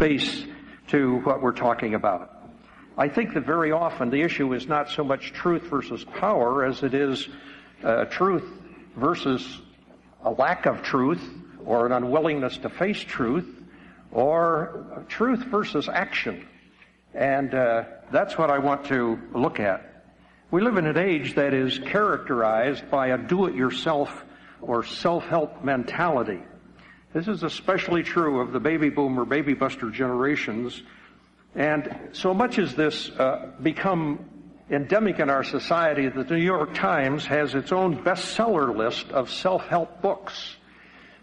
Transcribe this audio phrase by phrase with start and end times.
[0.00, 0.46] face
[0.88, 2.34] to what we're talking about.
[2.96, 6.82] I think that very often the issue is not so much truth versus power as
[6.82, 7.28] it is
[7.84, 8.48] uh, truth
[8.96, 9.60] versus
[10.24, 11.22] a lack of truth
[11.66, 13.46] or an unwillingness to face truth
[14.10, 16.48] or truth versus action.
[17.12, 20.06] And uh, that's what I want to look at.
[20.50, 24.24] We live in an age that is characterized by a do-it-yourself
[24.62, 26.40] or self-help mentality.
[27.12, 30.82] This is especially true of the baby boomer, baby buster generations.
[31.56, 34.24] And so much has this uh, become
[34.70, 39.28] endemic in our society that the New York Times has its own bestseller list of
[39.28, 40.54] self-help books.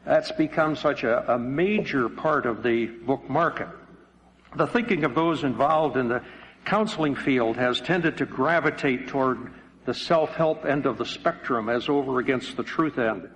[0.03, 3.70] That's become such a, a major part of the book market.
[4.57, 6.21] The thinking of those involved in the
[6.65, 9.54] counseling field has tended to gravitate toward
[9.85, 13.29] the self-help end of the spectrum as over against the truth end.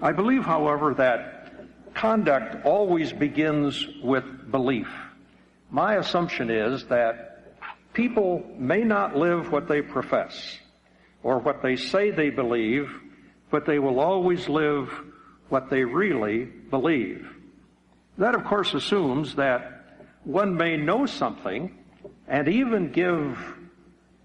[0.00, 1.35] I believe, however, that
[1.96, 4.88] conduct always begins with belief.
[5.70, 7.54] My assumption is that
[7.94, 10.58] people may not live what they profess
[11.22, 12.92] or what they say they believe,
[13.50, 14.90] but they will always live
[15.48, 17.26] what they really believe.
[18.18, 21.76] That, of course, assumes that one may know something
[22.28, 23.38] and even give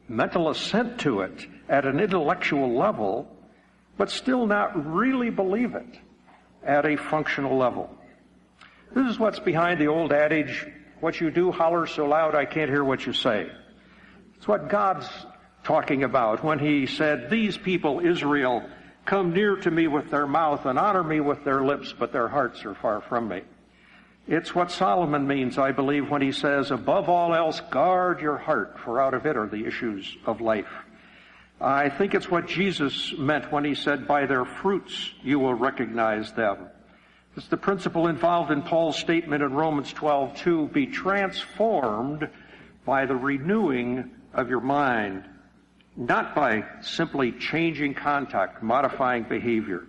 [0.07, 3.33] mental assent to it at an intellectual level,
[3.97, 5.99] but still not really believe it
[6.63, 7.89] at a functional level.
[8.93, 10.67] This is what's behind the old adage,
[10.99, 13.49] what you do holler so loud I can't hear what you say.
[14.37, 15.07] It's what God's
[15.63, 18.63] talking about when he said, these people, Israel,
[19.05, 22.27] come near to me with their mouth and honor me with their lips, but their
[22.27, 23.41] hearts are far from me.
[24.27, 28.79] It's what Solomon means, I believe, when he says, above all else, guard your heart,
[28.79, 30.69] for out of it are the issues of life.
[31.61, 36.33] I think it's what Jesus meant when he said, by their fruits you will recognize
[36.33, 36.67] them.
[37.37, 42.27] It's the principle involved in Paul's statement in Romans 12, 2, be transformed
[42.83, 45.23] by the renewing of your mind,
[45.95, 49.85] not by simply changing contact, modifying behavior.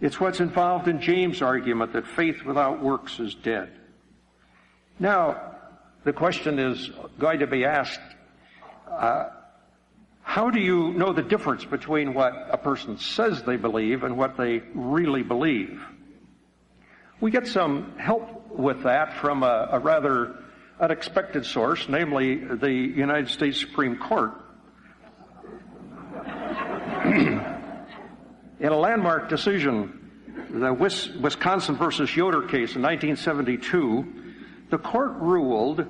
[0.00, 3.70] It's what's involved in James' argument that faith without works is dead.
[4.98, 5.54] Now,
[6.02, 6.90] the question is
[7.20, 8.00] going to be asked,
[8.90, 9.26] uh,
[10.22, 14.36] how do you know the difference between what a person says they believe and what
[14.36, 15.80] they really believe?
[17.20, 20.36] We get some help with that from a, a rather
[20.80, 24.32] unexpected source, namely the United States Supreme Court.
[27.04, 30.10] In a landmark decision,
[30.50, 34.12] the Wisconsin versus Yoder case in 1972,
[34.70, 35.86] the court ruled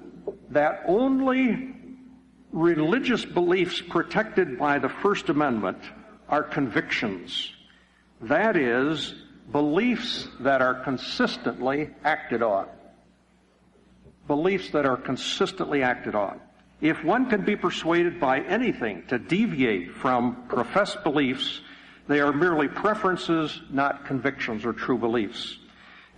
[0.50, 1.74] that only
[2.52, 5.78] religious beliefs protected by the First Amendment
[6.28, 7.50] are convictions.
[8.20, 9.14] That is,
[9.50, 12.66] beliefs that are consistently acted on.
[14.26, 16.40] Beliefs that are consistently acted on.
[16.80, 21.60] If one can be persuaded by anything to deviate from professed beliefs,
[22.08, 25.58] they are merely preferences, not convictions or true beliefs.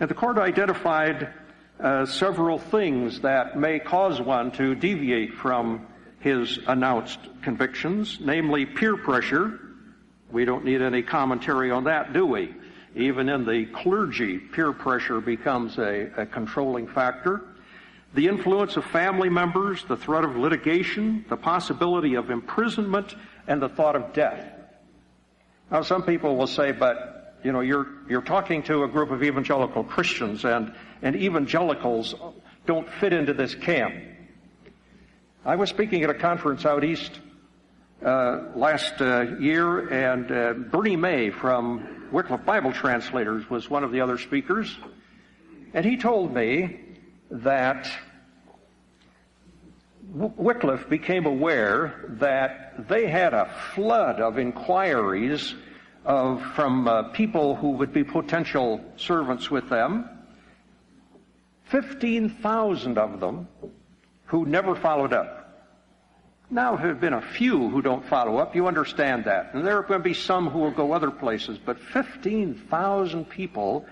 [0.01, 1.33] And the court identified
[1.79, 5.87] uh, several things that may cause one to deviate from
[6.25, 9.61] his announced convictions, namely peer pressure.
[10.31, 12.55] We don't need any commentary on that, do we?
[12.97, 17.43] Even in the clergy, peer pressure becomes a, a controlling factor.
[18.15, 23.15] The influence of family members, the threat of litigation, the possibility of imprisonment,
[23.47, 24.51] and the thought of death.
[25.71, 29.23] Now, some people will say, but, you know, you're, you're talking to a group of
[29.23, 32.15] evangelical Christians and, and evangelicals
[32.65, 33.95] don't fit into this camp.
[35.47, 37.21] I was speaking at a conference out east
[38.03, 43.93] uh, last uh, year, and uh, Bernie May from Wycliffe Bible Translators was one of
[43.93, 44.75] the other speakers,
[45.75, 46.81] and he told me
[47.31, 47.91] that
[50.15, 55.55] Wycliffe became aware that they had a flood of inquiries
[56.07, 60.09] of, from uh, people who would be potential servants with them.
[61.65, 63.47] 15,000 of them
[64.35, 65.71] who never followed up.
[66.51, 68.57] Now, there have been a few who don't follow up.
[68.57, 69.55] You understand that.
[69.55, 71.57] And there are going to be some who will go other places.
[71.57, 73.87] But 15,000 people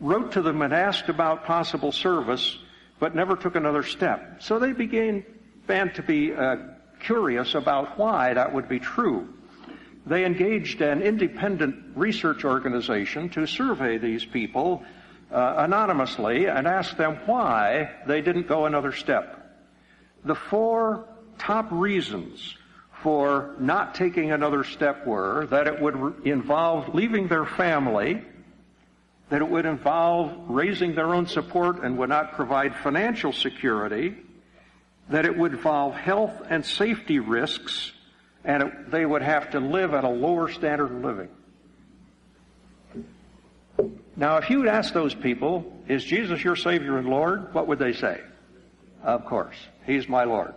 [0.00, 2.58] wrote to them and asked about possible service,
[2.98, 4.42] but never took another step.
[4.42, 5.24] So they began
[5.68, 6.56] to be uh,
[6.98, 9.32] curious about why that would be true.
[10.06, 14.82] They engaged an independent research organization to survey these people
[15.30, 19.37] uh, anonymously and ask them why they didn't go another step.
[20.28, 21.06] The four
[21.38, 22.54] top reasons
[23.02, 28.22] for not taking another step were that it would re- involve leaving their family,
[29.30, 34.18] that it would involve raising their own support and would not provide financial security,
[35.08, 37.92] that it would involve health and safety risks,
[38.44, 41.28] and it, they would have to live at a lower standard of living.
[44.14, 47.54] Now, if you would ask those people, is Jesus your Savior and Lord?
[47.54, 48.20] What would they say?
[49.02, 49.56] Of course.
[49.86, 50.54] He's my Lord.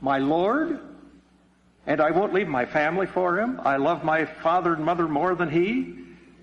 [0.00, 0.80] My Lord?
[1.86, 3.60] And I won't leave my family for Him.
[3.62, 5.98] I love my father and mother more than He.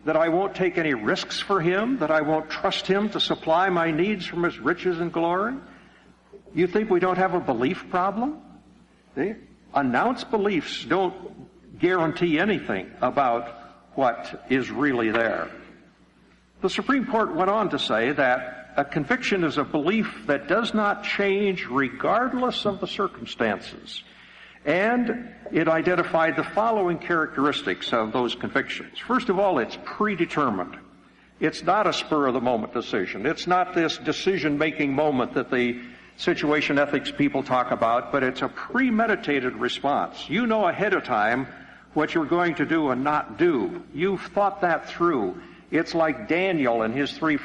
[0.06, 2.00] That I won't take any risks for Him.
[2.00, 5.56] That I won't trust Him to supply my needs from His riches and glory.
[6.54, 8.42] You think we don't have a belief problem?
[9.16, 9.34] See?
[9.74, 11.16] Announced beliefs don't
[11.80, 13.56] guarantee anything about
[13.96, 15.50] what is really there.
[16.62, 20.74] The Supreme Court went on to say that a conviction is a belief that does
[20.74, 24.04] not change regardless of the circumstances.
[24.66, 29.00] And it identified the following characteristics of those convictions.
[29.00, 30.78] First of all, it's predetermined.
[31.40, 33.26] It's not a spur of the moment decision.
[33.26, 35.82] It's not this decision making moment that the
[36.18, 40.30] situation ethics people talk about, but it's a premeditated response.
[40.30, 41.48] You know ahead of time
[41.94, 43.82] what you're going to do and not do.
[43.94, 45.42] You've thought that through.
[45.72, 47.38] It's like Daniel and his three,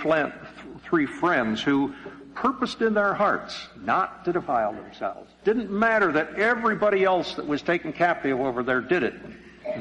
[0.84, 1.94] three friends who
[2.34, 5.30] purposed in their hearts not to defile themselves.
[5.44, 9.14] Didn't matter that everybody else that was taken captive over there did it.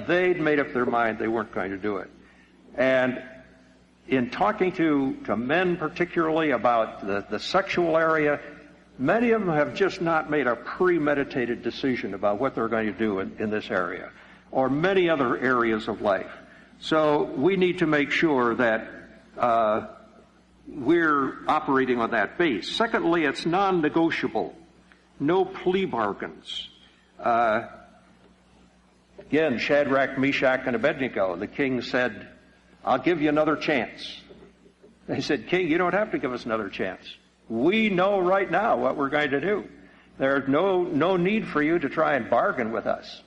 [0.08, 2.10] They'd made up their mind they weren't going to do it.
[2.76, 3.22] And
[4.08, 8.40] in talking to, to men particularly about the, the sexual area,
[8.98, 12.98] many of them have just not made a premeditated decision about what they're going to
[12.98, 14.12] do in, in this area
[14.52, 16.32] or many other areas of life.
[16.80, 18.88] So we need to make sure that
[19.38, 19.88] uh,
[20.68, 22.72] we're operating on that base.
[22.72, 24.56] Secondly, it's non-negotiable.
[25.20, 26.70] No plea bargains.
[27.20, 27.68] Uh,
[29.20, 31.36] again, Shadrach, Meshach, and Abednego.
[31.36, 32.28] The king said,
[32.84, 34.22] "I'll give you another chance."
[35.08, 37.02] They said, "King, you don't have to give us another chance.
[37.50, 39.66] We know right now what we're going to do.
[40.18, 43.22] There's no no need for you to try and bargain with us."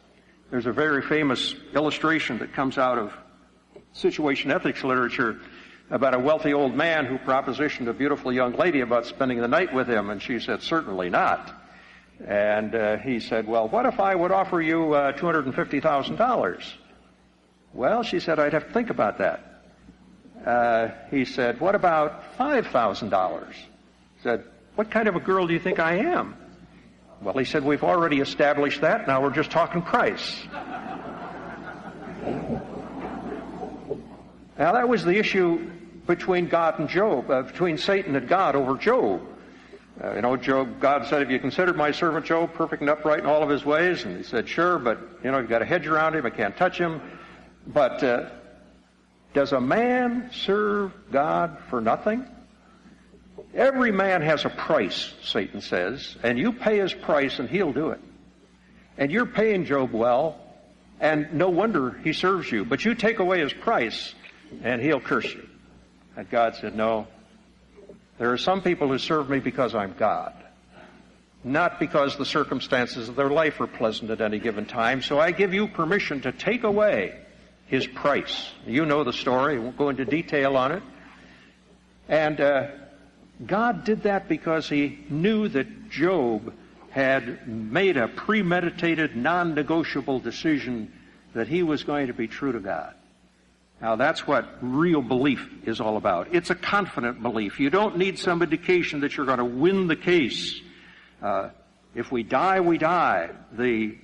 [0.50, 3.12] There's a very famous illustration that comes out of
[3.93, 5.41] situation ethics literature
[5.91, 9.73] about a wealthy old man who propositioned a beautiful young lady about spending the night
[9.73, 11.53] with him, and she said, certainly not.
[12.27, 16.73] And uh, he said, well, what if I would offer you uh, $250,000?
[17.73, 19.62] Well, she said, I'd have to think about that.
[20.44, 23.55] Uh, he said, what about $5,000?
[24.23, 24.44] said,
[24.75, 26.37] what kind of a girl do you think I am?
[27.21, 29.06] Well, he said, we've already established that.
[29.06, 30.43] Now we're just talking price.
[34.59, 35.71] Now that was the issue
[36.06, 39.23] between God and Job, uh, between Satan and God over Job.
[40.03, 43.20] Uh, you know, Job, God said, have you considered my servant Job perfect and upright
[43.20, 44.05] in all of his ways?
[44.05, 46.26] And he said, sure, but, you know, you've got a hedge around him.
[46.26, 47.00] I can't touch him.
[47.67, 48.29] But, uh,
[49.32, 52.26] does a man serve God for nothing?
[53.55, 57.91] Every man has a price, Satan says, and you pay his price and he'll do
[57.91, 58.00] it.
[58.99, 60.38] And you're paying Job well,
[61.00, 62.64] and no wonder he serves you.
[62.64, 64.14] But you take away his price,
[64.62, 65.47] and he'll curse you.
[66.17, 67.07] And God said, No.
[68.19, 70.33] There are some people who serve me because I'm God,
[71.45, 75.03] not because the circumstances of their life are pleasant at any given time.
[75.03, 77.15] So I give you permission to take away
[77.67, 78.51] his price.
[78.67, 79.57] You know the story.
[79.57, 80.83] I won't go into detail on it.
[82.09, 82.69] And uh,
[83.45, 86.55] God did that because he knew that Job
[86.90, 90.90] had made a premeditated, non-negotiable decision
[91.35, 92.95] that he was going to be true to God.
[93.80, 96.35] Now that's what real belief is all about.
[96.35, 97.61] It's a confident belief.
[97.61, 100.61] You don't need some indication that you're going to win the case.
[101.23, 101.50] Uh,
[101.95, 103.97] if we die, we die, the,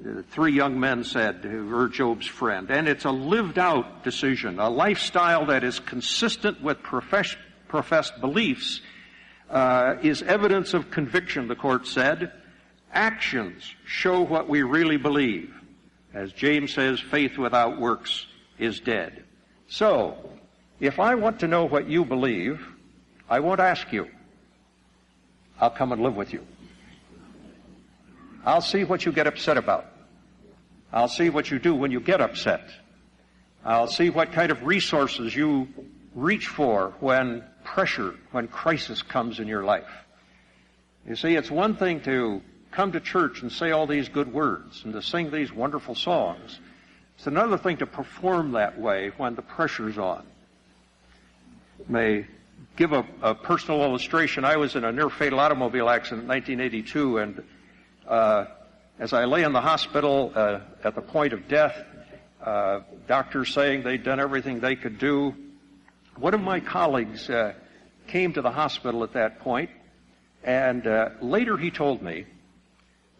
[0.00, 2.70] the, three young men said who were Job's friend.
[2.70, 7.36] And it's a lived out decision, a lifestyle that is consistent with profess,
[7.68, 8.80] professed beliefs
[9.48, 12.32] uh, is evidence of conviction, the court said.
[12.92, 15.54] Actions show what we really believe.
[16.14, 18.26] As James says, faith without works
[18.60, 19.24] is dead.
[19.68, 20.16] So,
[20.78, 22.60] if I want to know what you believe,
[23.28, 24.08] I won't ask you.
[25.60, 26.46] I'll come and live with you.
[28.44, 29.86] I'll see what you get upset about.
[30.92, 32.62] I'll see what you do when you get upset.
[33.64, 35.68] I'll see what kind of resources you
[36.14, 39.90] reach for when pressure, when crisis comes in your life.
[41.06, 44.82] You see, it's one thing to come to church and say all these good words
[44.84, 46.58] and to sing these wonderful songs.
[47.20, 50.24] It's another thing to perform that way when the pressure's on.
[51.86, 52.26] May
[52.76, 54.46] give a, a personal illustration.
[54.46, 57.42] I was in a near fatal automobile accident in 1982, and
[58.08, 58.46] uh,
[58.98, 61.76] as I lay in the hospital uh, at the point of death,
[62.42, 65.34] uh, doctors saying they'd done everything they could do,
[66.16, 67.52] one of my colleagues uh,
[68.06, 69.68] came to the hospital at that point,
[70.42, 72.24] and uh, later he told me,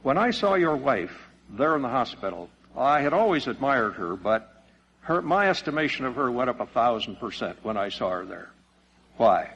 [0.03, 1.13] when I saw your wife
[1.51, 4.65] there in the hospital, I had always admired her, but
[5.01, 8.51] her, my estimation of her went up a thousand percent when I saw her there.
[9.17, 9.51] Why?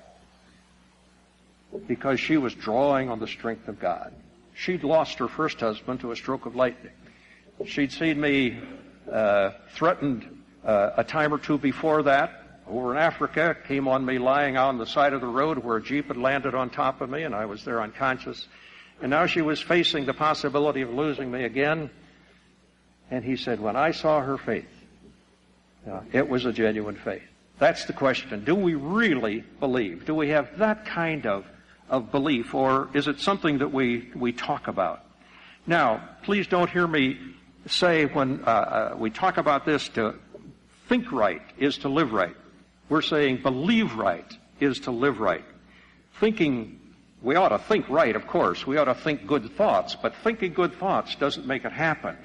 [1.87, 4.13] Because she was drawing on the strength of God.
[4.55, 6.93] She'd lost her first husband to a stroke of lightning.
[7.67, 8.59] She'd seen me
[9.11, 14.19] uh, threatened uh, a time or two before that over in Africa, came on me
[14.19, 17.11] lying on the side of the road where a jeep had landed on top of
[17.11, 18.49] me, and I was there unconscious.
[19.03, 21.91] And now she was facing the possibility of losing me again.
[23.11, 24.69] And he said, when I saw her faith,
[25.91, 27.23] uh, it was a genuine faith.
[27.59, 28.45] That's the question.
[28.45, 30.07] Do we really believe?
[30.07, 31.45] Do we have that kind of,
[31.89, 35.05] of belief, or is it something that we, we talk about?
[35.67, 37.19] Now, please don't hear me
[37.67, 40.15] say when uh, uh, we talk about this to
[40.89, 42.37] think right is to live right.
[42.89, 44.31] We're saying believe right
[44.61, 45.45] is to live right.
[46.21, 46.81] Thinking,
[47.23, 48.67] we ought to think right, of course.
[48.67, 52.17] We ought to think good thoughts, but thinking good thoughts doesn't make it happen.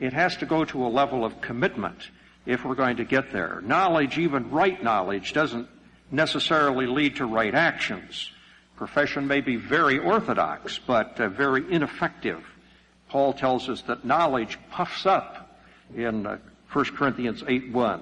[0.00, 2.08] It has to go to a level of commitment
[2.46, 3.60] if we're going to get there.
[3.62, 5.68] Knowledge, even right knowledge, doesn't
[6.10, 8.30] necessarily lead to right actions.
[8.76, 12.42] Profession may be very orthodox, but uh, very ineffective.
[13.10, 15.60] Paul tells us that knowledge puffs up
[15.94, 16.38] in uh,
[16.72, 18.00] 1 Corinthians 8 1.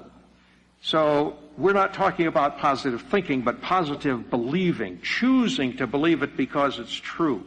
[0.81, 6.79] So we're not talking about positive thinking, but positive believing, choosing to believe it because
[6.79, 7.45] it's true.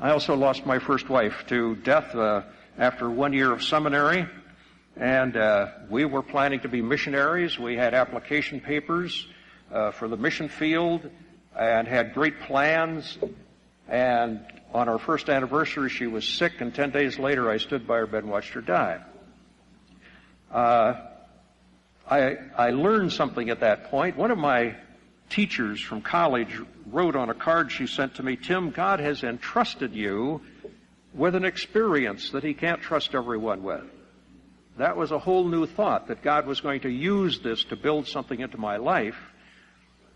[0.00, 2.42] I also lost my first wife to death uh,
[2.78, 4.26] after one year of seminary,
[4.96, 7.58] and uh, we were planning to be missionaries.
[7.58, 9.26] We had application papers
[9.72, 11.08] uh, for the mission field
[11.58, 13.18] and had great plans.
[13.88, 17.98] And on our first anniversary, she was sick, and ten days later, I stood by
[17.98, 19.00] her bed and watched her die.
[20.50, 20.94] Uh,
[22.08, 24.16] I, I learned something at that point.
[24.16, 24.76] One of my
[25.28, 29.94] teachers from college wrote on a card she sent to me, Tim, God has entrusted
[29.94, 30.40] you
[31.16, 33.84] with an experience that he can't trust everyone with.
[34.76, 38.06] That was a whole new thought that God was going to use this to build
[38.06, 39.16] something into my life.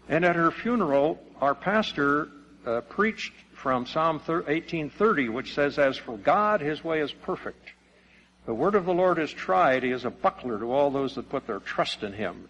[0.08, 2.28] And at her funeral, our pastor
[2.66, 7.70] uh, preached from Psalm 1830, which says, As for God, his way is perfect.
[8.46, 9.82] The word of the Lord is tried.
[9.82, 12.48] He is a buckler to all those that put their trust in him.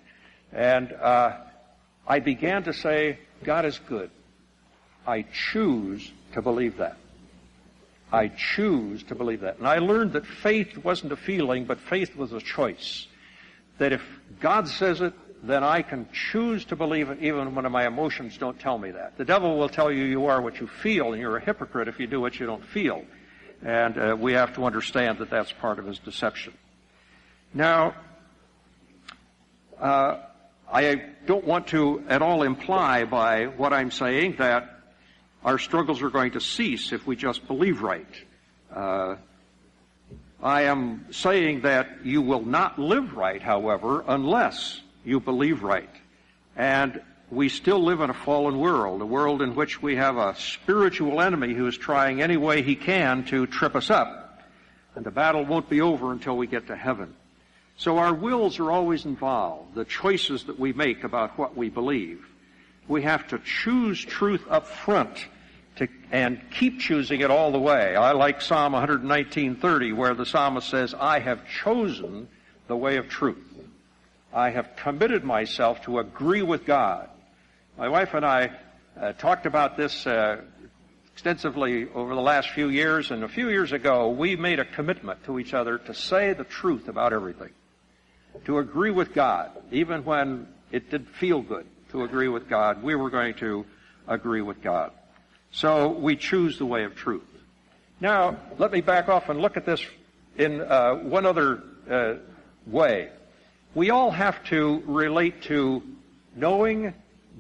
[0.52, 1.36] And uh,
[2.06, 4.10] I began to say, God is good.
[5.06, 6.96] I choose to believe that.
[8.12, 9.58] I choose to believe that.
[9.58, 13.06] And I learned that faith wasn't a feeling, but faith was a choice.
[13.78, 14.02] That if
[14.40, 18.58] God says it, then I can choose to believe it even when my emotions don't
[18.58, 19.16] tell me that.
[19.16, 21.98] The devil will tell you you are what you feel, and you're a hypocrite if
[21.98, 23.04] you do what you don't feel.
[23.62, 26.52] And uh, we have to understand that that's part of his deception.
[27.54, 27.94] Now,
[29.78, 30.18] uh,
[30.70, 34.69] I don't want to at all imply by what I'm saying that
[35.44, 38.14] our struggles are going to cease if we just believe right.
[38.74, 39.16] Uh,
[40.42, 45.90] I am saying that you will not live right, however, unless you believe right.
[46.56, 50.34] And we still live in a fallen world, a world in which we have a
[50.36, 54.42] spiritual enemy who is trying any way he can to trip us up.
[54.94, 57.14] And the battle won't be over until we get to heaven.
[57.76, 62.26] So our wills are always involved, the choices that we make about what we believe.
[62.88, 65.26] We have to choose truth up front
[65.76, 67.96] to, and keep choosing it all the way.
[67.96, 72.28] I like Psalm 119:30 where the psalmist says, "I have chosen
[72.66, 73.38] the way of truth."
[74.32, 77.08] I have committed myself to agree with God.
[77.76, 78.52] My wife and I
[79.00, 80.42] uh, talked about this uh,
[81.12, 85.24] extensively over the last few years, and a few years ago, we made a commitment
[85.24, 87.50] to each other to say the truth about everything,
[88.44, 92.82] to agree with God, even when it didn't feel good to agree with God.
[92.82, 93.64] We were going to
[94.08, 94.92] agree with God.
[95.52, 97.26] So we choose the way of truth.
[98.00, 99.84] Now, let me back off and look at this
[100.36, 102.14] in uh, one other uh,
[102.66, 103.10] way
[103.74, 105.82] we all have to relate to
[106.34, 106.94] knowing,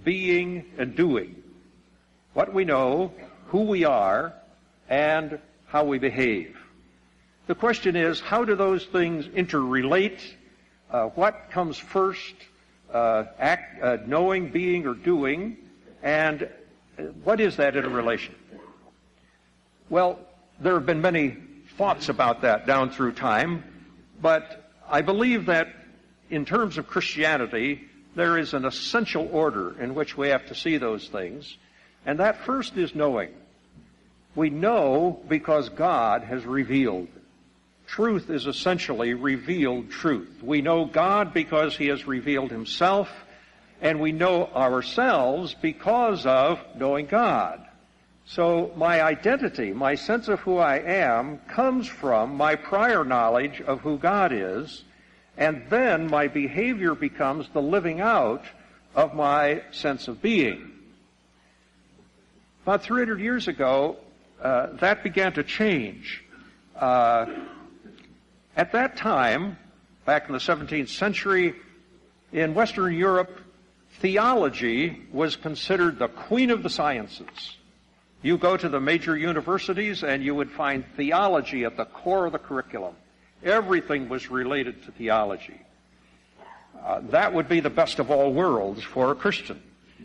[0.04, 1.42] being, and doing.
[2.34, 3.12] What we know,
[3.48, 4.32] who we are,
[4.88, 6.56] and how we behave.
[7.46, 10.20] The question is, how do those things interrelate?
[10.90, 12.34] Uh, what comes first,
[12.92, 15.56] uh, act, uh, knowing, being, or doing?
[16.02, 16.48] And
[17.24, 18.34] what is that interrelation?
[19.88, 20.18] Well,
[20.60, 21.36] there have been many
[21.76, 23.64] thoughts about that down through time,
[24.20, 25.68] but I believe that
[26.30, 27.82] in terms of Christianity,
[28.14, 31.56] there is an essential order in which we have to see those things.
[32.06, 33.30] And that first is knowing.
[34.34, 37.08] We know because God has revealed.
[37.90, 40.44] Truth is essentially revealed truth.
[40.44, 43.10] We know God because He has revealed Himself,
[43.82, 47.66] And we know ourselves because of knowing God.
[48.26, 53.80] So my identity, my sense of who I am, comes from my prior knowledge of
[53.80, 54.84] who God is,
[55.36, 58.44] and then my behavior becomes the living out
[58.94, 60.70] of my sense of being.
[62.62, 63.96] About 300 years ago,
[64.40, 66.22] uh, that began to change.
[66.76, 67.26] Uh,
[68.56, 69.56] at that time,
[70.04, 71.54] back in the 17th century,
[72.32, 73.40] in Western Europe,
[74.00, 77.56] theology was considered the queen of the sciences.
[78.22, 82.32] You go to the major universities and you would find theology at the core of
[82.32, 82.94] the curriculum.
[83.42, 85.60] Everything was related to theology.
[86.84, 89.62] Uh, that would be the best of all worlds for a Christian.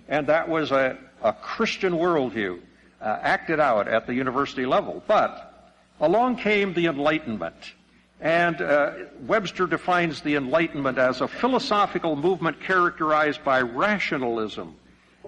[0.08, 2.60] And that was a, a Christian worldview
[3.02, 5.04] uh, acted out at the university level.
[5.08, 7.74] But along came the Enlightenment.
[8.22, 14.76] And uh, Webster defines the Enlightenment as a philosophical movement characterized by rationalism,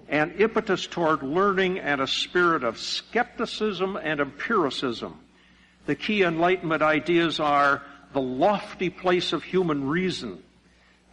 [0.08, 5.20] an impetus toward learning, and a spirit of skepticism and empiricism.
[5.86, 10.42] The key Enlightenment ideas are the lofty place of human reason.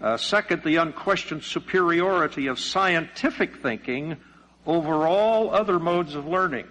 [0.00, 4.16] Uh, second, the unquestioned superiority of scientific thinking
[4.66, 6.66] over all other modes of learning.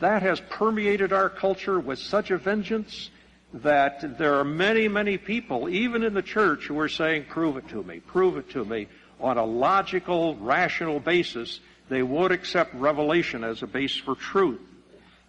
[0.00, 3.10] That has permeated our culture with such a vengeance
[3.54, 7.68] that there are many, many people, even in the church, who are saying, prove it
[7.68, 8.88] to me, prove it to me,
[9.20, 11.60] on a logical, rational basis.
[11.88, 14.60] They won't accept revelation as a base for truth.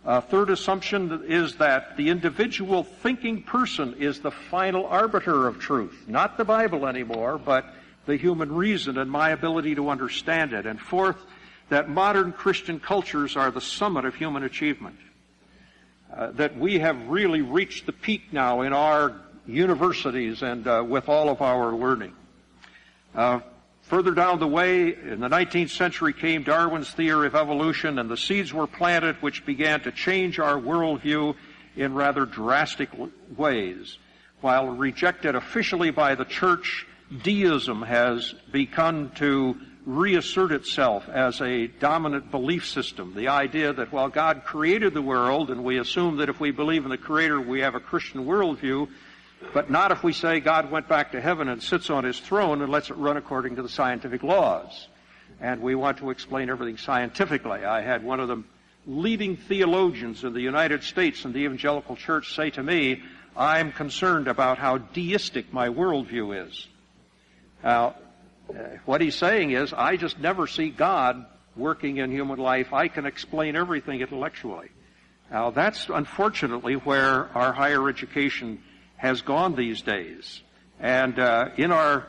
[0.06, 6.06] Uh, third assumption is that the individual thinking person is the final arbiter of truth.
[6.08, 7.66] Not the Bible anymore, but
[8.06, 10.66] the human reason and my ability to understand it.
[10.66, 11.18] And fourth,
[11.70, 14.98] that modern Christian cultures are the summit of human achievement.
[16.12, 19.14] Uh, that we have really reached the peak now in our
[19.46, 22.14] universities and uh, with all of our learning.
[23.14, 23.40] Uh,
[23.84, 28.18] further down the way, in the 19th century came Darwin's theory of evolution, and the
[28.18, 31.36] seeds were planted which began to change our worldview
[31.76, 32.90] in rather drastic
[33.38, 34.00] ways.
[34.42, 36.88] While rejected officially by the church,
[37.22, 43.14] deism has begun to reassert itself as a dominant belief system.
[43.16, 46.84] The idea that while God created the world, and we assume that if we believe
[46.84, 48.90] in the Creator, we have a Christian worldview,
[49.54, 52.62] but not if we say God went back to heaven and sits on his throne
[52.62, 54.88] and lets it run according to the scientific laws.
[55.40, 57.64] And we want to explain everything scientifically.
[57.64, 58.44] I had one of the
[58.86, 63.02] leading theologians in the United States and the evangelical church say to me,
[63.38, 66.68] I'm concerned about how deistic my worldview is.
[67.64, 67.96] Now,
[68.86, 72.74] what he's saying is, I just never see God working in human life.
[72.74, 74.70] I can explain everything intellectually.
[75.32, 78.64] Now, that's unfortunately where our higher education
[78.98, 80.42] has gone these days.
[80.80, 82.08] And uh, in our,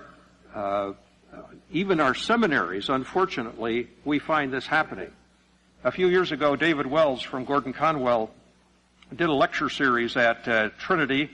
[0.55, 0.93] uh,
[1.71, 5.11] even our seminaries, unfortunately, we find this happening.
[5.85, 8.31] A few years ago, David Wells from Gordon Conwell
[9.15, 11.31] did a lecture series at uh, Trinity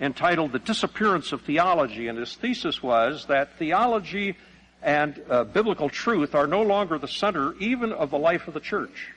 [0.00, 4.36] entitled The Disappearance of Theology, and his thesis was that theology
[4.82, 8.60] and uh, biblical truth are no longer the center even of the life of the
[8.60, 9.12] church.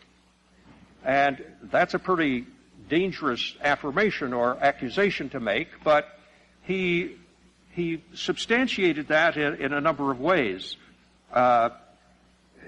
[1.04, 2.46] And that's a pretty
[2.90, 6.08] dangerous affirmation or accusation to make, but
[6.64, 7.16] he,
[7.72, 10.76] he substantiated that in, in a number of ways.
[11.32, 11.70] Uh,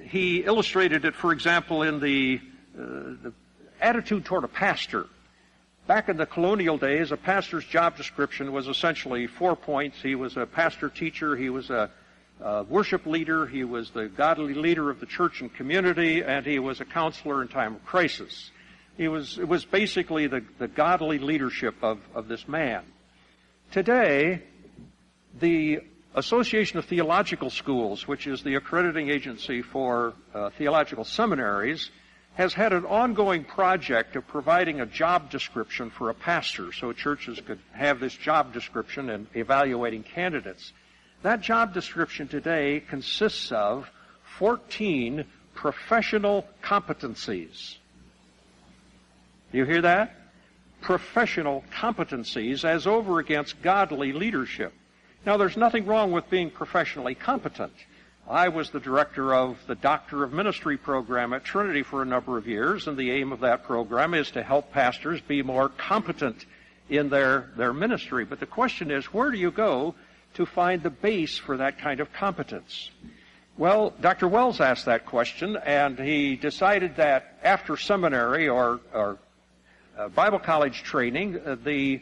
[0.03, 2.39] he illustrated it, for example, in the,
[2.77, 3.33] uh, the
[3.81, 5.07] attitude toward a pastor.
[5.85, 10.01] Back in the colonial days, a pastor's job description was essentially four points.
[10.01, 11.89] He was a pastor teacher, he was a
[12.41, 16.59] uh, worship leader, he was the godly leader of the church and community, and he
[16.59, 18.51] was a counselor in time of crisis.
[18.97, 22.83] He was, it was basically the, the godly leadership of, of this man.
[23.71, 24.43] Today,
[25.39, 25.79] the
[26.15, 31.89] Association of Theological Schools, which is the accrediting agency for uh, theological seminaries,
[32.35, 37.39] has had an ongoing project of providing a job description for a pastor so churches
[37.45, 40.73] could have this job description and evaluating candidates.
[41.23, 43.89] That job description today consists of
[44.39, 45.23] 14
[45.55, 47.77] professional competencies.
[49.53, 50.17] Do you hear that?
[50.81, 54.73] Professional competencies as over against godly leadership.
[55.25, 57.71] Now, there's nothing wrong with being professionally competent.
[58.29, 62.37] I was the director of the Doctor of Ministry program at Trinity for a number
[62.37, 66.45] of years, and the aim of that program is to help pastors be more competent
[66.89, 68.25] in their, their ministry.
[68.25, 69.95] But the question is, where do you go
[70.35, 72.89] to find the base for that kind of competence?
[73.55, 74.27] Well, Dr.
[74.27, 79.19] Wells asked that question, and he decided that after seminary or, or
[79.95, 82.01] uh, Bible college training, uh, the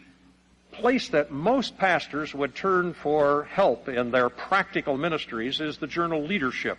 [0.72, 6.24] place that most pastors would turn for help in their practical ministries is the journal
[6.24, 6.78] Leadership.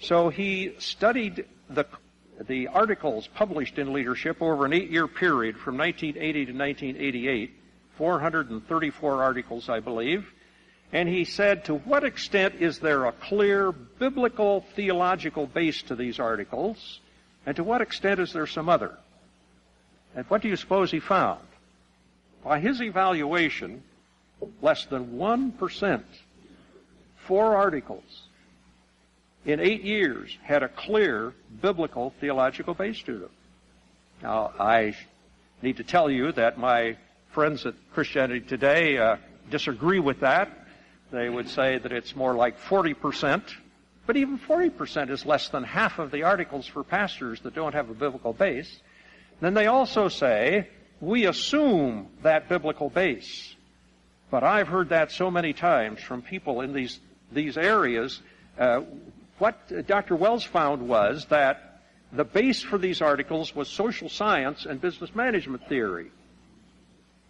[0.00, 1.84] So he studied the,
[2.46, 7.50] the articles published in Leadership over an eight year period from 1980 to 1988,
[7.96, 10.26] 434 articles, I believe.
[10.92, 16.18] And he said, to what extent is there a clear biblical theological base to these
[16.18, 17.00] articles?
[17.44, 18.96] And to what extent is there some other?
[20.14, 21.40] And what do you suppose he found?
[22.42, 23.82] By his evaluation,
[24.62, 26.02] less than 1%,
[27.26, 28.22] four articles
[29.44, 33.30] in eight years had a clear biblical theological base to them.
[34.22, 34.96] Now, I
[35.62, 36.96] need to tell you that my
[37.32, 39.16] friends at Christianity Today uh,
[39.50, 40.50] disagree with that.
[41.10, 43.42] They would say that it's more like 40%,
[44.06, 47.88] but even 40% is less than half of the articles for pastors that don't have
[47.88, 48.80] a biblical base.
[49.40, 50.68] Then they also say,
[51.00, 53.54] we assume that biblical base.
[54.30, 57.00] But I've heard that so many times from people in these,
[57.32, 58.20] these areas.
[58.58, 58.82] Uh,
[59.38, 60.16] what Dr.
[60.16, 61.80] Wells found was that
[62.12, 66.10] the base for these articles was social science and business management theory.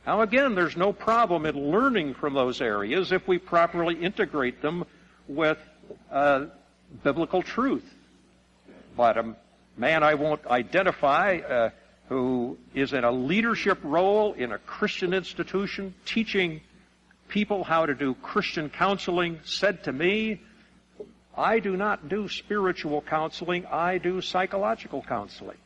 [0.09, 4.87] Now again, there's no problem in learning from those areas if we properly integrate them
[5.29, 5.59] with
[6.11, 6.47] uh,
[7.05, 7.85] biblical truth.
[8.97, 9.37] But a
[9.77, 11.71] man I won't identify uh,
[12.09, 16.63] who is in a leadership role in a Christian institution teaching
[17.29, 20.41] people how to do Christian counseling said to me,
[21.37, 25.59] I do not do spiritual counseling, I do psychological counseling.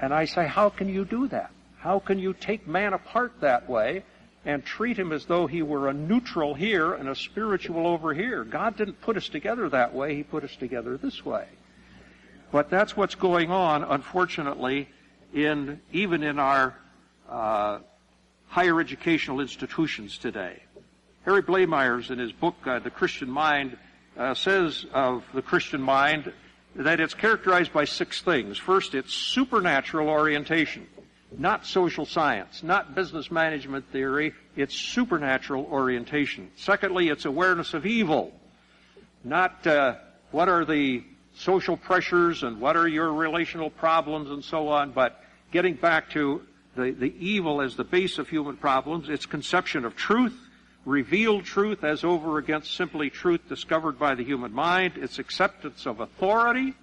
[0.00, 1.50] And I say, how can you do that?
[1.78, 4.04] How can you take man apart that way
[4.44, 8.44] and treat him as though he were a neutral here and a spiritual over here?
[8.44, 11.46] God didn't put us together that way, He put us together this way.
[12.50, 14.88] But that's what's going on, unfortunately,
[15.34, 16.74] in even in our
[17.28, 17.80] uh,
[18.46, 20.62] higher educational institutions today.
[21.24, 23.76] Harry Blamires, in his book uh, *The Christian Mind*,
[24.16, 26.32] uh, says of the Christian mind
[26.74, 28.56] that it's characterized by six things.
[28.56, 30.86] First, it's supernatural orientation,
[31.36, 34.32] not social science, not business management theory.
[34.56, 36.50] It's supernatural orientation.
[36.56, 38.32] Secondly, it's awareness of evil,
[39.24, 39.96] not uh,
[40.30, 45.22] what are the social pressures and what are your relational problems and so on, but
[45.52, 46.42] getting back to
[46.76, 50.36] the, the evil as the base of human problems, its conception of truth,
[50.84, 56.00] revealed truth as over against simply truth discovered by the human mind, its acceptance of
[56.00, 56.74] authority,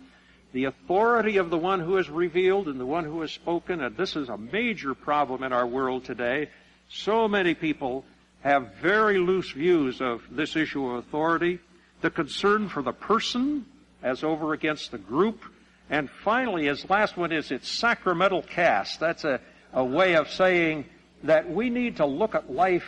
[0.56, 3.98] the authority of the one who has revealed and the one who has spoken, and
[3.98, 6.50] this is a major problem in our world today.
[6.88, 8.06] So many people
[8.40, 11.60] have very loose views of this issue of authority.
[12.00, 13.66] The concern for the person
[14.02, 15.42] as over against the group.
[15.90, 19.02] And finally, his last one is its sacramental cast.
[19.02, 19.42] That's a,
[19.74, 20.86] a way of saying
[21.24, 22.88] that we need to look at life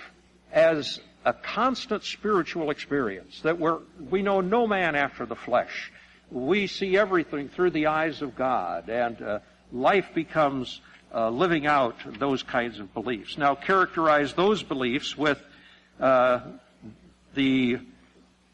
[0.53, 5.91] as a constant spiritual experience, that we're, we know no man after the flesh.
[6.29, 9.39] We see everything through the eyes of God, and uh,
[9.71, 10.81] life becomes
[11.13, 13.37] uh, living out those kinds of beliefs.
[13.37, 15.41] Now, characterize those beliefs with
[15.99, 16.41] uh,
[17.33, 17.79] the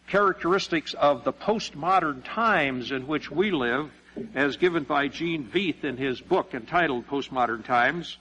[0.07, 3.89] characteristics of the postmodern times in which we live,
[4.35, 8.17] as given by Gene Veith in his book entitled Postmodern Times.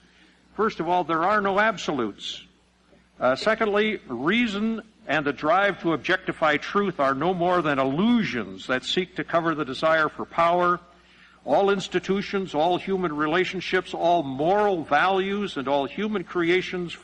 [0.56, 2.42] First of all, there are no absolutes.
[3.20, 8.84] Uh, secondly, reason and the drive to objectify truth are no more than illusions that
[8.84, 10.80] seek to cover the desire for power.
[11.44, 16.96] All institutions, all human relationships, all moral values, and all human creations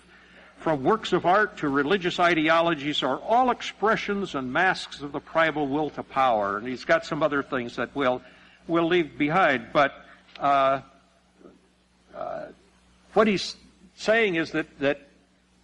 [0.59, 5.67] from works of art to religious ideologies are all expressions and masks of the primal
[5.67, 6.57] will to power.
[6.57, 8.23] And he's got some other things that we'll,
[8.69, 9.69] we'll leave behind.
[9.73, 9.93] But
[10.39, 10.83] uh,
[12.15, 12.47] uh,
[13.15, 13.57] what he's
[13.97, 15.08] saying is that, that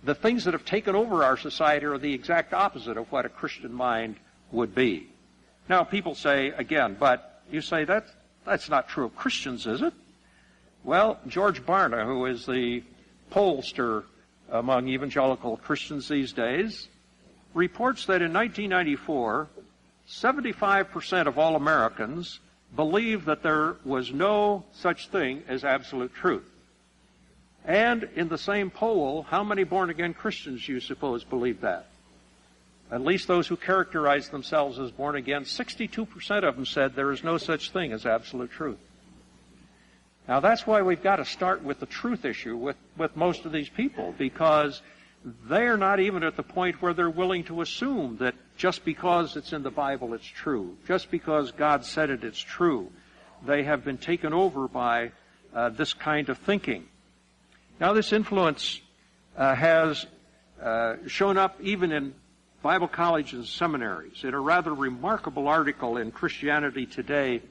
[0.04, 3.28] the things that have taken over our society are the exact opposite of what a
[3.28, 4.16] Christian mind
[4.52, 5.08] would be.
[5.68, 8.06] Now, people say, again, but you say that
[8.44, 9.94] that's not true of Christians, is it?
[10.84, 12.82] Well, George Barna, who is the
[13.32, 14.04] pollster
[14.50, 16.88] among evangelical Christians these days
[17.54, 19.48] reports that in 1994,
[20.06, 22.40] 75% of all Americans
[22.76, 26.44] believed that there was no such thing as absolute truth.
[27.64, 31.86] And in the same poll, how many born again Christians do you suppose believe that?
[32.90, 37.24] At least those who characterize themselves as born again, 62% of them said there is
[37.24, 38.78] no such thing as absolute truth.
[40.28, 43.52] Now that's why we've got to start with the truth issue with, with most of
[43.52, 44.82] these people because
[45.24, 49.52] they're not even at the point where they're willing to assume that just because it's
[49.52, 50.76] in the Bible it's true.
[50.86, 52.90] Just because God said it, it's true.
[53.46, 55.12] They have been taken over by
[55.54, 56.86] uh, this kind of thinking.
[57.80, 58.80] Now this influence
[59.36, 60.06] uh, has
[60.62, 62.14] uh, shown up even in
[62.62, 64.22] Bible colleges and seminaries.
[64.22, 67.42] In a rather remarkable article in Christianity Today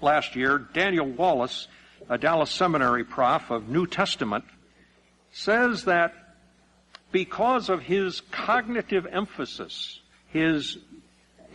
[0.00, 1.66] last year, Daniel Wallace,
[2.08, 4.44] a Dallas Seminary prof of New Testament,
[5.32, 6.14] says that
[7.10, 10.78] because of his cognitive emphasis, his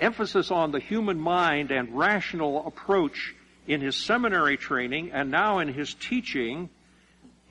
[0.01, 3.33] emphasis on the human mind and rational approach
[3.65, 6.69] in his seminary training and now in his teaching,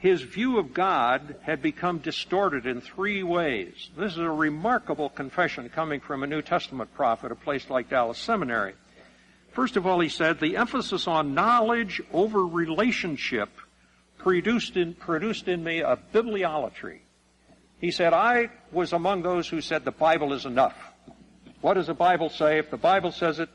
[0.03, 3.89] his view of God had become distorted in three ways.
[3.97, 8.19] This is a remarkable confession coming from a New Testament prophet, a place like Dallas
[8.19, 8.75] Seminary.
[9.53, 13.49] First of all, he said, the emphasis on knowledge over relationship
[14.19, 16.99] produced in, produced in me a bibliolatry.
[17.81, 20.75] He said, I was among those who said the Bible is enough.
[21.61, 22.59] What does the Bible say?
[22.59, 23.51] If the Bible says it,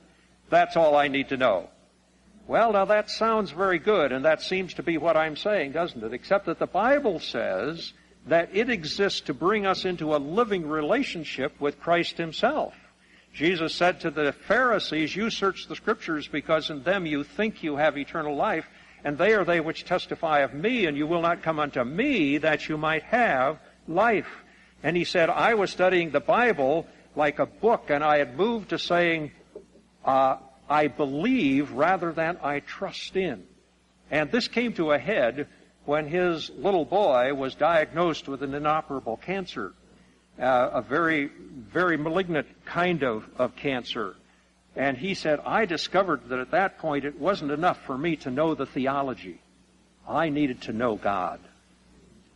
[0.49, 1.67] that's all I need to know.
[2.47, 6.01] Well, now that sounds very good, and that seems to be what I'm saying, doesn't
[6.01, 6.13] it?
[6.13, 7.91] Except that the Bible says
[8.25, 12.73] that it exists to bring us into a living relationship with Christ Himself.
[13.33, 17.75] Jesus said to the Pharisees, You search the Scriptures because in them you think you
[17.75, 18.65] have eternal life,
[19.03, 22.38] and they are they which testify of me, and you will not come unto me
[22.38, 24.43] that you might have life.
[24.83, 28.69] And He said, I was studying the Bible like a book, and I had moved
[28.69, 29.31] to saying,
[30.05, 30.38] uh,
[30.69, 33.43] I believe rather than I trust in.
[34.12, 35.47] And this came to a head
[35.86, 39.73] when his little boy was diagnosed with an inoperable cancer,
[40.39, 44.15] uh, a very, very malignant kind of, of cancer.
[44.75, 48.32] And he said, I discovered that at that point it wasn't enough for me to
[48.32, 49.39] know the theology.
[50.08, 51.39] I needed to know God.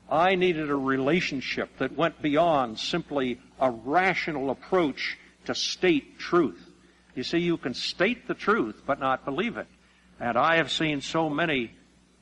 [0.10, 6.61] I needed a relationship that went beyond simply a rational approach to state truth.
[7.16, 9.68] You see, you can state the truth but not believe it.
[10.20, 11.72] And I have seen so many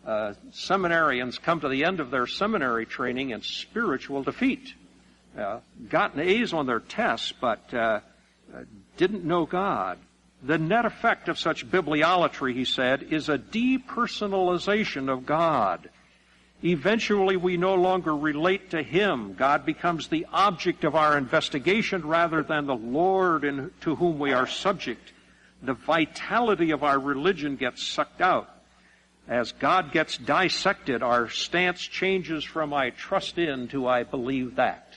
[0.06, 4.74] uh, seminarians come to the end of their seminary training in spiritual defeat.
[5.38, 8.00] Uh, gotten A's on their tests, but uh,
[8.98, 10.00] didn't know God.
[10.42, 15.90] The net effect of such bibliolatry, he said, is a depersonalization of God.
[16.64, 19.34] Eventually, we no longer relate to Him.
[19.34, 24.34] God becomes the object of our investigation rather than the Lord in, to whom we
[24.34, 25.14] are subject.
[25.62, 28.50] The vitality of our religion gets sucked out.
[29.28, 34.96] As God gets dissected, our stance changes from I trust in to I believe that.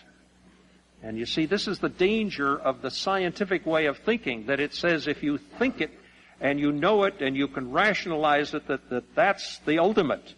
[1.03, 4.75] And you see, this is the danger of the scientific way of thinking, that it
[4.75, 5.91] says if you think it
[6.41, 10.35] and you know it and you can rationalize it, that, that that's the ultimate.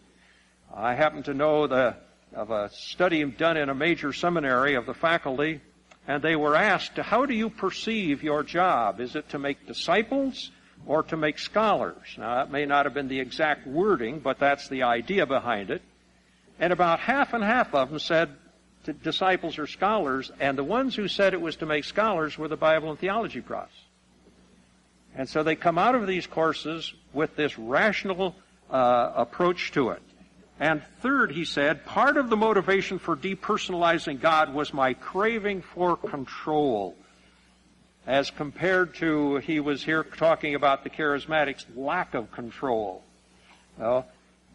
[0.77, 1.95] I happen to know the,
[2.35, 5.61] of a study done in a major seminary of the faculty,
[6.09, 9.01] and they were asked, how do you perceive your job?
[9.01, 10.51] Is it to make disciples
[10.85, 12.17] or to make scholars?
[12.19, 15.83] Now, that may not have been the exact wording, but that's the idea behind it.
[16.59, 18.31] And about half and half of them said
[19.03, 22.57] disciples or scholars, and the ones who said it was to make scholars were the
[22.57, 23.77] Bible and theology profs.
[25.15, 28.35] And so they come out of these courses with this rational
[28.71, 30.03] uh, approach to it.
[30.61, 35.97] And third, he said, part of the motivation for depersonalizing God was my craving for
[35.97, 36.97] control.
[38.07, 43.03] As compared to, he was here talking about the charismatics' lack of control.
[43.79, 44.07] Well,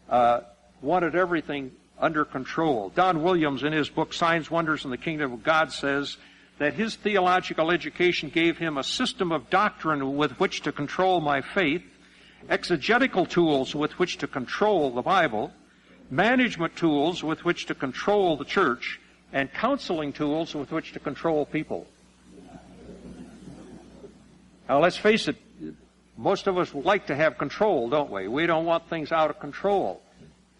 [0.08, 0.40] uh,
[0.80, 2.90] wanted everything under control.
[2.94, 6.16] Don Williams, in his book Signs, Wonders, and the Kingdom of God, says
[6.58, 11.42] that his theological education gave him a system of doctrine with which to control my
[11.42, 11.82] faith,
[12.48, 15.52] exegetical tools with which to control the Bible,
[16.10, 19.00] management tools with which to control the church,
[19.32, 21.86] and counseling tools with which to control people.
[24.68, 25.36] Now let's face it,
[26.16, 28.28] most of us like to have control, don't we?
[28.28, 30.02] We don't want things out of control.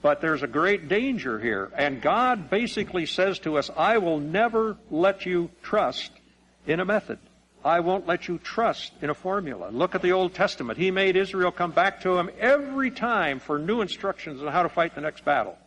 [0.02, 1.70] But there's a great danger here.
[1.76, 6.10] And God basically says to us, I will never let you trust
[6.66, 7.18] in a method.
[7.64, 9.68] I won't let you trust in a formula.
[9.70, 10.78] Look at the Old Testament.
[10.78, 14.70] He made Israel come back to him every time for new instructions on how to
[14.70, 15.58] fight the next battle.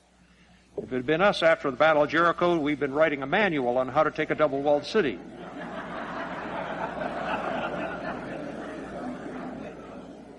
[0.75, 3.77] If it had been us after the Battle of Jericho, we'd been writing a manual
[3.77, 5.19] on how to take a double-walled city.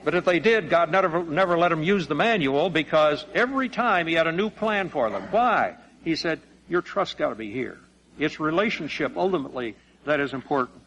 [0.05, 4.07] But if they did, God never, never let them use the manual because every time
[4.07, 5.29] He had a new plan for them.
[5.31, 5.77] Why?
[6.05, 7.79] He said, your trust got to be here.
[8.19, 10.84] It's relationship ultimately that is important.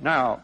[0.00, 0.42] Now,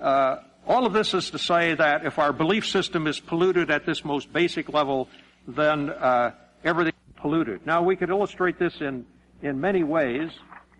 [0.00, 3.86] uh, all of this is to say that if our belief system is polluted at
[3.86, 5.08] this most basic level,
[5.46, 6.32] then uh,
[6.64, 7.66] everything is polluted.
[7.66, 9.06] Now, we could illustrate this in,
[9.42, 10.30] in many ways,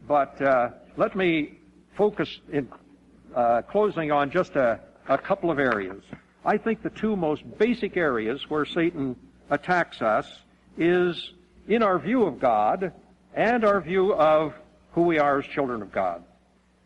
[0.07, 1.59] but uh, let me
[1.97, 2.69] focus in
[3.35, 6.03] uh, closing on just a, a couple of areas.
[6.45, 9.17] I think the two most basic areas where Satan
[9.51, 10.27] attacks us
[10.77, 11.33] is
[11.69, 12.93] in our view of God
[13.35, 14.55] and our view of
[14.93, 16.25] who we are as children of God.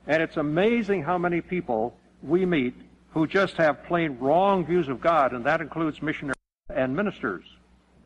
[0.07, 2.75] And it's amazing how many people we meet
[3.13, 6.37] who just have plain wrong views of God, and that includes missionaries
[6.69, 7.45] and ministers.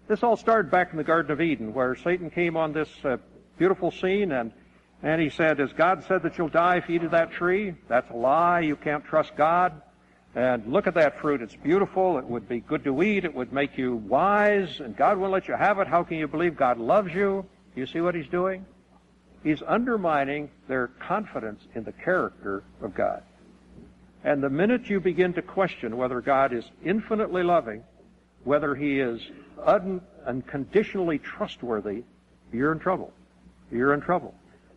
[0.06, 3.16] This all started back in the Garden of Eden, where Satan came on this uh,
[3.56, 4.52] beautiful scene, and
[5.02, 7.74] and he said, "Has God said that you'll die if you eat of that tree?
[7.88, 8.60] That's a lie.
[8.60, 9.80] You can't trust God."
[10.34, 11.40] And look at that fruit.
[11.40, 12.18] It's beautiful.
[12.18, 13.24] It would be good to eat.
[13.24, 14.80] It would make you wise.
[14.80, 15.88] And God will let you have it.
[15.88, 17.46] How can you believe God loves you?
[17.74, 18.64] You see what he's doing?
[19.48, 23.22] He's undermining their confidence in the character of God.
[24.22, 27.82] And the minute you begin to question whether God is infinitely loving,
[28.44, 29.22] whether he is
[29.64, 32.02] un- unconditionally trustworthy,
[32.52, 33.10] you're in trouble.
[33.72, 34.34] You're in trouble.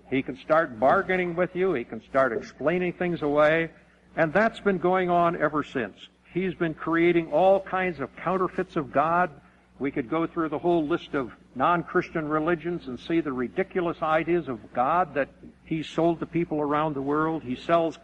[0.09, 1.73] He can start bargaining with you.
[1.73, 3.71] He can start explaining things away.
[4.15, 5.97] And that's been going on ever since.
[6.33, 9.31] He's been creating all kinds of counterfeits of God.
[9.79, 14.47] We could go through the whole list of non-Christian religions and see the ridiculous ideas
[14.47, 15.29] of God that
[15.65, 17.43] he's sold to people around the world.
[17.43, 17.97] He sells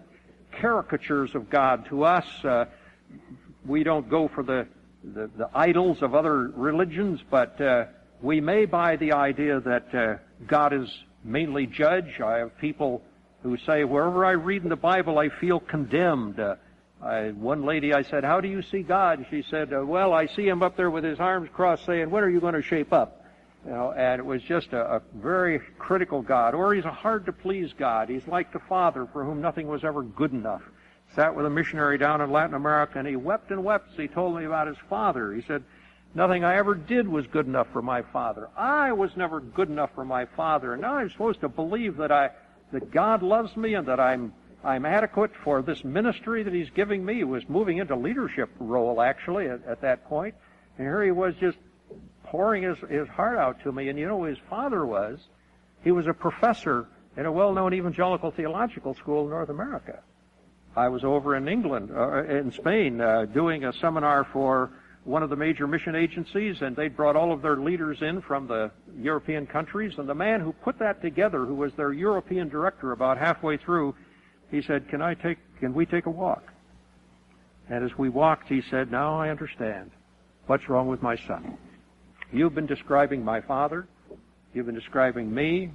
[0.51, 2.25] caricatures of God to us.
[2.43, 2.65] Uh,
[3.65, 4.67] we don't go for the,
[5.03, 7.85] the, the, idols of other religions, but uh,
[8.21, 10.89] we may buy the idea that uh, God is
[11.23, 12.19] mainly judge.
[12.19, 13.01] I have people
[13.43, 16.39] who say, wherever I read in the Bible, I feel condemned.
[16.39, 16.55] Uh,
[17.01, 19.25] I, one lady, I said, how do you see God?
[19.29, 22.23] She said, uh, well, I see him up there with his arms crossed saying, when
[22.23, 23.23] are you going to shape up?
[23.65, 26.53] You know, and it was just a, a very critical God.
[26.53, 28.09] Or he's a hard to please God.
[28.09, 30.61] He's like the Father for whom nothing was ever good enough.
[31.15, 34.07] Sat with a missionary down in Latin America and he wept and wept as he
[34.07, 35.33] told me about his father.
[35.33, 35.63] He said,
[36.13, 38.49] Nothing I ever did was good enough for my father.
[38.57, 40.73] I was never good enough for my father.
[40.73, 42.31] And now I'm supposed to believe that I
[42.71, 47.05] that God loves me and that I'm I'm adequate for this ministry that He's giving
[47.05, 47.15] me.
[47.15, 50.35] He was moving into leadership role actually at, at that point.
[50.77, 51.57] And here he was just
[52.27, 53.89] pouring his, his heart out to me.
[53.89, 55.19] And you know who his father was?
[55.83, 59.99] He was a professor in a well-known evangelical theological school in North America.
[60.75, 64.71] I was over in England, uh, in Spain, uh, doing a seminar for
[65.05, 68.45] one of the major mission agencies, and they brought all of their leaders in from
[68.45, 69.93] the European countries.
[69.97, 73.95] And the man who put that together, who was their European director, about halfway through,
[74.51, 75.39] he said, "Can I take?
[75.59, 76.43] Can we take a walk?"
[77.69, 79.91] And as we walked, he said, "Now I understand.
[80.45, 81.57] What's wrong with my son?
[82.31, 83.87] You've been describing my father.
[84.53, 85.71] You've been describing me.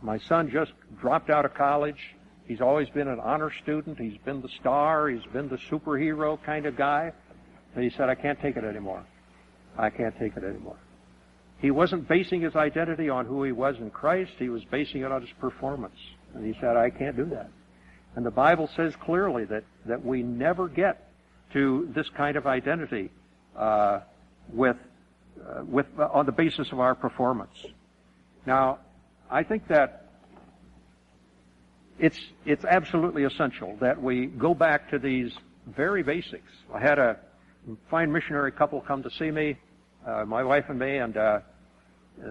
[0.00, 1.98] My son just dropped out of college.
[2.46, 3.98] He's always been an honor student.
[3.98, 5.08] He's been the star.
[5.08, 7.12] He's been the superhero kind of guy.
[7.74, 9.04] And he said, I can't take it anymore.
[9.78, 10.76] I can't take it anymore.
[11.60, 14.32] He wasn't basing his identity on who he was in Christ.
[14.38, 15.96] He was basing it on his performance.
[16.34, 17.50] And he said, I can't do that.
[18.16, 21.08] And the Bible says clearly that, that we never get
[21.52, 23.10] to this kind of identity
[23.56, 24.00] uh,
[24.52, 24.76] with,
[25.40, 27.66] uh, with, uh, on the basis of our performance.
[28.46, 28.78] Now,
[29.30, 30.10] I think that
[31.98, 35.32] it's, it's absolutely essential that we go back to these
[35.66, 36.50] very basics.
[36.72, 37.16] I had a
[37.90, 39.56] fine missionary couple come to see me,
[40.06, 42.28] uh, my wife and me, and uh, uh,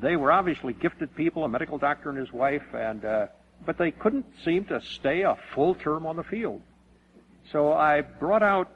[0.00, 3.26] they were obviously gifted people, a medical doctor and his wife, and uh,
[3.66, 6.62] but they couldn't seem to stay a full term on the field.
[7.52, 8.70] So I brought out,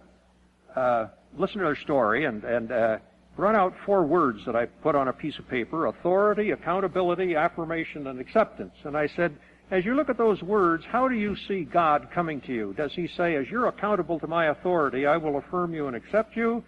[0.74, 3.00] uh, listened to their story, and and
[3.36, 8.06] brought out four words that I put on a piece of paper: authority, accountability, affirmation,
[8.06, 8.74] and acceptance.
[8.84, 9.36] And I said,
[9.70, 12.74] as you look at those words, how do you see God coming to you?
[12.76, 16.36] Does he say, as you're accountable to my authority, I will affirm you and accept
[16.36, 16.62] you?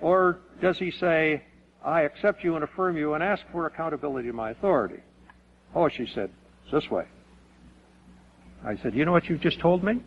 [0.00, 1.42] Or does he say,
[1.84, 5.02] I accept you and affirm you and ask for accountability to my authority?
[5.74, 6.30] Oh, she said,
[6.62, 7.04] it's this way.
[8.64, 10.00] I said, you know what you've just told me?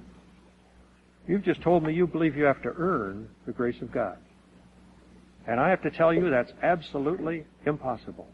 [1.27, 4.17] You've just told me you believe you have to earn the grace of God.
[5.48, 8.28] And I have to tell you that's absolutely impossible.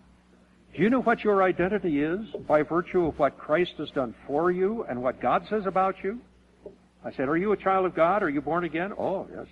[0.75, 4.51] Do you know what your identity is by virtue of what Christ has done for
[4.51, 6.19] you and what God says about you?
[7.05, 8.23] I said, Are you a child of God?
[8.23, 8.91] Are you born again?
[8.97, 9.45] Oh, yes.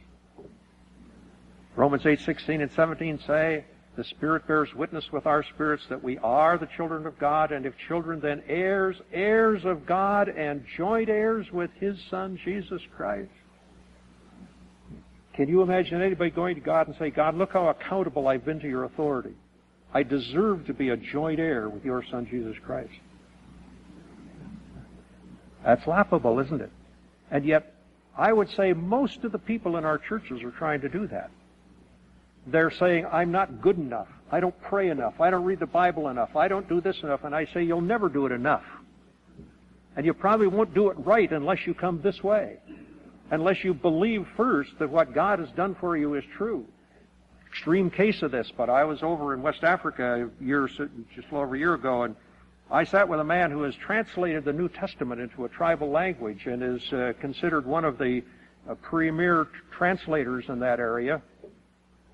[1.76, 6.18] Romans 8, 16 and 17 say, The Spirit bears witness with our spirits that we
[6.18, 11.10] are the children of God, and if children, then heirs, heirs of God, and joint
[11.10, 13.30] heirs with His Son, Jesus Christ.
[15.34, 18.60] Can you imagine anybody going to God and say, God, look how accountable I've been
[18.60, 19.34] to your authority?
[19.94, 22.92] I deserve to be a joint heir with your Son, Jesus Christ.
[25.66, 26.72] That's laughable, isn't it?
[27.30, 27.74] And yet,
[28.18, 31.32] I would say most of the people in our churches are trying to do that.
[32.48, 34.08] They're saying, I'm not good enough.
[34.32, 35.20] I don't pray enough.
[35.22, 36.36] I don't read the Bible enough.
[36.36, 37.24] I don't do this enough.
[37.24, 38.64] And I say, you'll never do it enough.
[39.96, 42.58] And you probably won't do it right unless you come this way.
[43.32, 46.66] Unless you believe first that what God has done for you is true.
[47.48, 51.56] extreme case of this, but I was over in West Africa a year, just over
[51.56, 52.16] a year ago, and
[52.70, 56.46] I sat with a man who has translated the New Testament into a tribal language
[56.46, 58.24] and is uh, considered one of the
[58.70, 61.22] uh, premier translators in that area.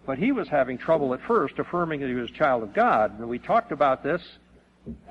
[0.05, 3.19] But he was having trouble at first affirming that he was a child of God.
[3.19, 4.21] And we talked about this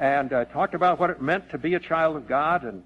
[0.00, 2.64] and uh, talked about what it meant to be a child of God.
[2.64, 2.82] And,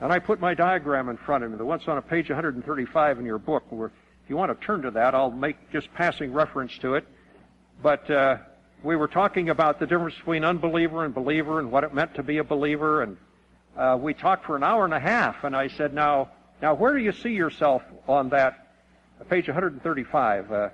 [0.00, 3.18] and I put my diagram in front of me, the one's on a page 135
[3.18, 3.64] in your book.
[3.70, 7.06] Where, if you want to turn to that, I'll make just passing reference to it.
[7.82, 8.38] But uh,
[8.82, 12.22] we were talking about the difference between unbeliever and believer and what it meant to
[12.22, 13.02] be a believer.
[13.02, 13.16] And
[13.76, 15.42] uh, we talked for an hour and a half.
[15.42, 16.30] And I said, now,
[16.62, 18.68] now where do you see yourself on that
[19.28, 20.52] page 135?
[20.52, 20.68] Uh,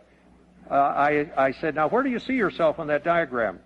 [0.70, 3.60] uh, I, I said, now where do you see yourself on that diagram?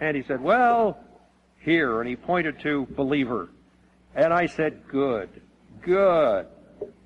[0.00, 0.98] And he said, well,
[1.60, 2.00] here.
[2.00, 3.48] And he pointed to believer.
[4.14, 5.28] And I said, good,
[5.82, 6.46] good.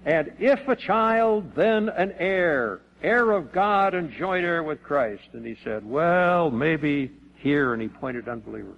[0.07, 5.29] And if a child, then an heir, heir of God and joint heir with Christ.
[5.33, 7.73] And he said, well, maybe here.
[7.73, 8.75] And he pointed unbeliever.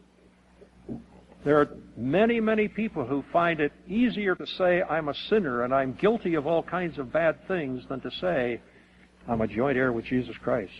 [1.44, 5.72] There are many, many people who find it easier to say, I'm a sinner and
[5.72, 8.60] I'm guilty of all kinds of bad things than to say,
[9.28, 10.72] I'm a joint heir with Jesus Christ.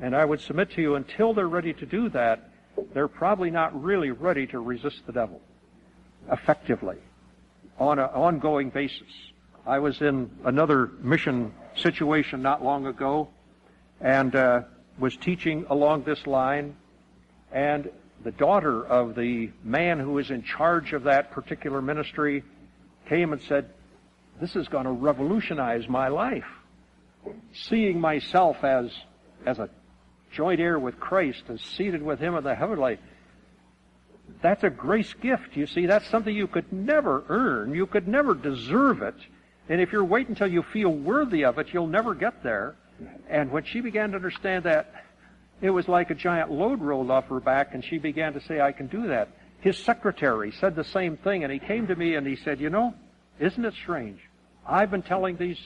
[0.00, 2.50] And I would submit to you, until they're ready to do that,
[2.92, 5.40] they're probably not really ready to resist the devil
[6.30, 6.96] effectively
[7.78, 9.08] on an ongoing basis.
[9.66, 13.28] I was in another mission situation not long ago
[14.00, 14.62] and uh,
[14.98, 16.74] was teaching along this line,
[17.52, 17.90] and
[18.24, 22.42] the daughter of the man who was in charge of that particular ministry
[23.06, 23.70] came and said,
[24.40, 26.46] This is going to revolutionize my life
[27.52, 28.90] seeing myself as,
[29.46, 29.68] as a
[30.32, 32.98] joint heir with Christ and seated with Him in the heavenly,
[34.42, 35.86] that's a grace gift, you see.
[35.86, 37.74] That's something you could never earn.
[37.74, 39.16] You could never deserve it.
[39.68, 42.74] And if you're waiting until you feel worthy of it, you'll never get there.
[43.28, 44.92] And when she began to understand that,
[45.60, 48.60] it was like a giant load rolled off her back, and she began to say,
[48.60, 49.28] I can do that.
[49.60, 52.70] His secretary said the same thing, and he came to me and he said, You
[52.70, 52.94] know,
[53.38, 54.20] isn't it strange?
[54.66, 55.58] I've been telling these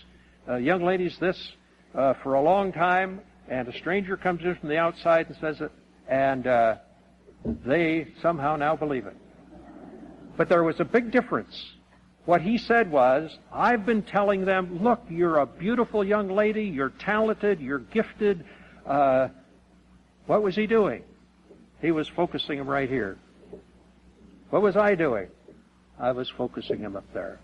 [0.48, 1.52] uh, young ladies this
[1.94, 5.60] uh, for a long time, and a stranger comes in from the outside and says
[5.60, 5.70] it,
[6.08, 6.76] and uh,
[7.44, 9.16] they somehow now believe it.
[10.36, 11.72] But there was a big difference.
[12.24, 16.90] What he said was, I've been telling them, look, you're a beautiful young lady, you're
[16.90, 18.44] talented, you're gifted.
[18.86, 19.28] Uh,
[20.26, 21.02] what was he doing?
[21.82, 23.18] He was focusing him right here.
[24.48, 25.28] What was I doing?
[25.98, 27.40] I was focusing him up there.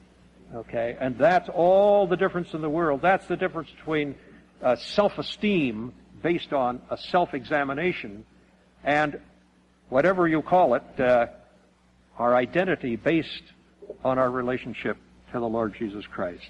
[0.54, 0.96] Okay?
[0.98, 3.02] And that's all the difference in the world.
[3.02, 4.14] That's the difference between
[4.62, 5.92] uh, self-esteem
[6.22, 8.24] based on a self-examination
[8.82, 9.20] and
[9.90, 11.26] whatever you call it, uh,
[12.18, 13.42] our identity based
[14.04, 14.96] on our relationship
[15.32, 16.48] to the Lord Jesus Christ.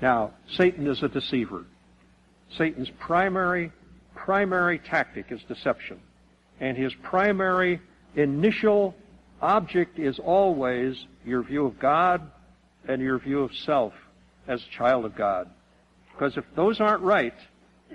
[0.00, 1.64] Now, Satan is a deceiver.
[2.58, 3.72] Satan's primary,
[4.14, 6.00] primary tactic is deception.
[6.60, 7.80] And his primary
[8.14, 8.94] initial
[9.40, 12.30] object is always your view of God,
[12.88, 13.92] and your view of self
[14.48, 15.48] as a child of God.
[16.12, 17.34] Because if those aren't right,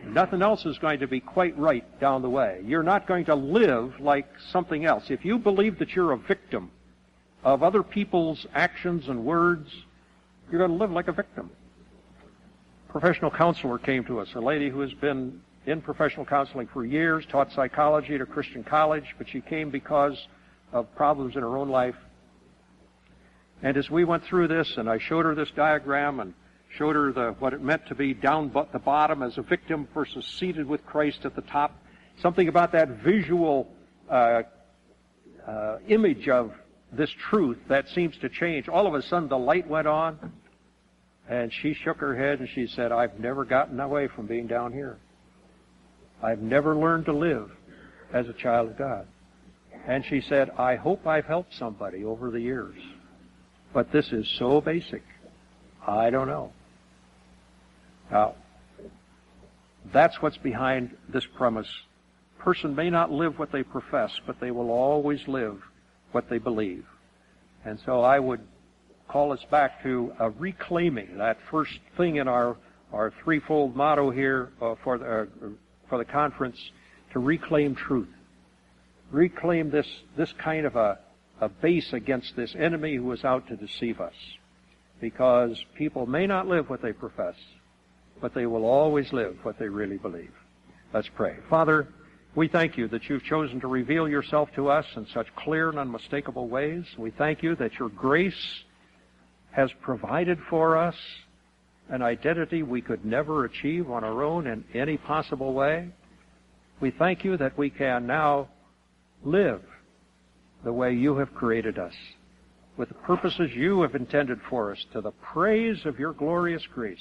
[0.05, 2.61] nothing else is going to be quite right down the way.
[2.63, 5.05] You're not going to live like something else.
[5.09, 6.71] If you believe that you're a victim
[7.43, 9.69] of other people's actions and words,
[10.49, 11.49] you're going to live like a victim.
[12.89, 17.25] Professional counselor came to us, a lady who has been in professional counseling for years,
[17.29, 20.27] taught psychology at a Christian college, but she came because
[20.71, 21.95] of problems in her own life
[23.63, 26.33] and as we went through this, and I showed her this diagram and
[26.77, 29.87] showed her the, what it meant to be down at the bottom as a victim
[29.93, 31.75] versus seated with Christ at the top,
[32.21, 33.67] something about that visual
[34.09, 34.43] uh,
[35.47, 36.53] uh, image of
[36.91, 38.67] this truth that seems to change.
[38.67, 40.31] All of a sudden, the light went on,
[41.27, 44.71] and she shook her head and she said, I've never gotten away from being down
[44.71, 44.97] here.
[46.23, 47.51] I've never learned to live
[48.13, 49.07] as a child of God.
[49.85, 52.77] And she said, I hope I've helped somebody over the years.
[53.73, 55.03] But this is so basic.
[55.85, 56.51] I don't know.
[58.11, 58.35] Now,
[59.93, 61.67] that's what's behind this premise.
[62.39, 65.61] Person may not live what they profess, but they will always live
[66.11, 66.85] what they believe.
[67.65, 68.41] And so I would
[69.07, 72.57] call us back to a reclaiming that first thing in our
[72.93, 75.25] our threefold motto here uh, for the uh,
[75.89, 76.57] for the conference
[77.11, 78.09] to reclaim truth.
[79.11, 80.99] Reclaim this this kind of a
[81.39, 84.15] a base against this enemy who is out to deceive us.
[84.99, 87.35] Because people may not live what they profess,
[88.21, 90.31] but they will always live what they really believe.
[90.93, 91.37] Let's pray.
[91.49, 91.87] Father,
[92.35, 95.79] we thank you that you've chosen to reveal yourself to us in such clear and
[95.79, 96.85] unmistakable ways.
[96.97, 98.63] We thank you that your grace
[99.51, 100.95] has provided for us
[101.89, 105.89] an identity we could never achieve on our own in any possible way.
[106.79, 108.49] We thank you that we can now
[109.23, 109.61] live
[110.63, 111.93] the way you have created us,
[112.77, 116.99] with the purposes you have intended for us, to the praise of your glorious grace.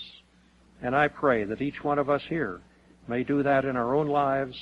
[0.82, 2.60] And I pray that each one of us here
[3.08, 4.56] may do that in our own lives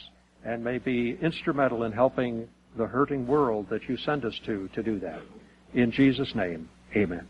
[0.45, 4.83] and may be instrumental in helping the hurting world that you send us to to
[4.83, 5.21] do that.
[5.75, 7.27] In Jesus' name, amen.